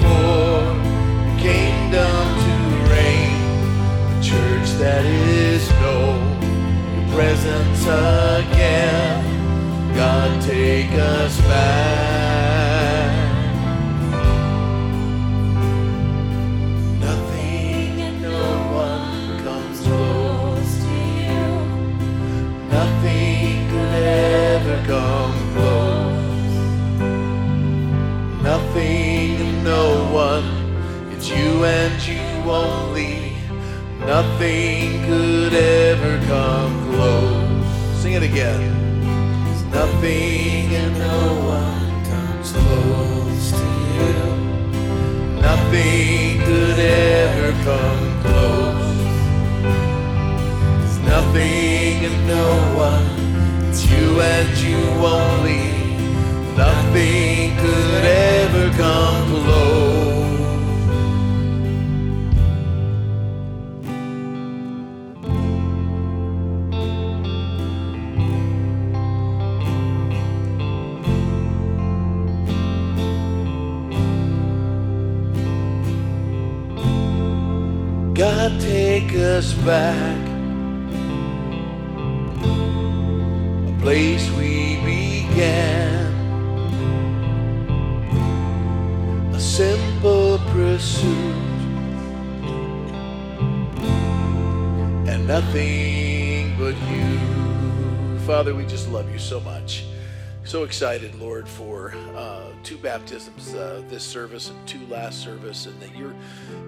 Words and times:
for 0.00 0.74
the 1.42 1.90
to 2.44 2.54
church 4.22 4.68
that 4.78 5.04
is 5.04 5.68
no 5.80 5.96
your 6.94 7.14
presence 7.14 7.82
again. 7.84 9.24
God, 9.94 10.42
take 10.42 10.92
us 10.92 11.40
back. 11.42 11.99
And 31.64 32.06
you 32.06 32.50
only. 32.50 33.36
Nothing 34.00 35.04
could 35.04 35.52
ever 35.54 36.18
come 36.26 36.94
close. 36.94 38.00
Sing 38.00 38.14
it 38.14 38.22
again. 38.22 38.62
There's 39.44 39.64
nothing 39.64 40.74
and 40.82 40.98
no 40.98 41.20
one 41.58 42.04
comes 42.04 42.52
close 42.52 43.50
to 43.50 43.66
you. 43.96 44.14
Nothing 45.40 46.40
could 46.40 46.78
ever 46.78 47.52
come 47.68 48.20
close. 48.22 48.96
There's 50.80 50.98
nothing 51.14 52.04
and 52.08 52.26
no 52.26 52.48
one. 52.88 53.68
It's 53.68 53.84
you 53.90 54.20
and 54.20 54.58
you 54.58 54.78
only. 55.04 55.66
Nothing 56.56 57.56
could 57.56 58.04
ever 58.04 58.19
God, 78.20 78.60
take 78.60 79.14
us 79.14 79.54
back. 79.64 80.28
A 83.66 83.74
place 83.80 84.30
we 84.32 84.76
began. 84.84 86.04
A 89.32 89.40
simple 89.40 90.38
pursuit. 90.52 91.34
And 95.08 95.26
nothing 95.26 96.58
but 96.58 96.76
you. 96.92 98.18
Father, 98.26 98.54
we 98.54 98.66
just 98.66 98.90
love 98.90 99.10
you 99.10 99.18
so 99.18 99.40
much. 99.40 99.86
So 100.44 100.64
excited, 100.64 101.14
Lord, 101.16 101.46
for 101.46 101.94
uh, 102.16 102.46
two 102.64 102.78
baptisms 102.78 103.54
uh, 103.54 103.82
this 103.88 104.02
service 104.02 104.50
and 104.50 104.66
two 104.66 104.84
last 104.86 105.22
service, 105.22 105.66
and 105.66 105.78
that 105.80 105.94
you're 105.94 106.14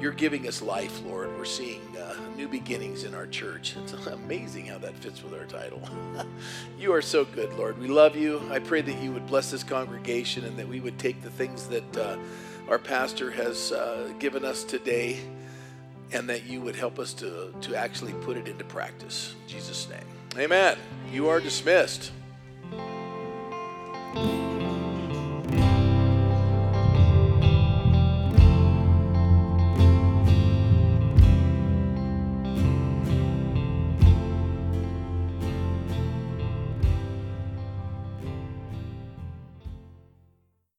you're 0.00 0.12
giving 0.12 0.48
us 0.48 0.62
life, 0.62 1.02
Lord. 1.04 1.28
We're 1.36 1.44
seeing 1.44 1.82
uh, 1.96 2.14
new 2.34 2.48
beginnings 2.48 3.04
in 3.04 3.14
our 3.14 3.26
church. 3.26 3.76
It's 3.76 3.92
amazing 4.06 4.66
how 4.66 4.78
that 4.78 4.94
fits 4.94 5.22
with 5.22 5.34
our 5.34 5.44
title. 5.44 5.80
you 6.78 6.92
are 6.92 7.02
so 7.02 7.24
good, 7.24 7.52
Lord. 7.54 7.78
We 7.78 7.88
love 7.88 8.16
you. 8.16 8.40
I 8.50 8.58
pray 8.58 8.80
that 8.80 9.02
you 9.02 9.12
would 9.12 9.26
bless 9.26 9.50
this 9.50 9.62
congregation 9.62 10.44
and 10.44 10.56
that 10.56 10.66
we 10.66 10.80
would 10.80 10.98
take 10.98 11.22
the 11.22 11.30
things 11.30 11.68
that 11.68 11.96
uh, 11.96 12.16
our 12.68 12.78
pastor 12.78 13.30
has 13.30 13.70
uh, 13.70 14.12
given 14.18 14.44
us 14.44 14.64
today, 14.64 15.20
and 16.10 16.28
that 16.30 16.46
you 16.46 16.62
would 16.62 16.74
help 16.74 16.98
us 16.98 17.12
to 17.14 17.54
to 17.60 17.76
actually 17.76 18.14
put 18.24 18.36
it 18.36 18.48
into 18.48 18.64
practice. 18.64 19.36
In 19.42 19.48
Jesus' 19.48 19.88
name, 19.88 20.42
Amen. 20.42 20.78
You 21.12 21.28
are 21.28 21.38
dismissed. 21.38 22.12
Bye. 24.14 24.37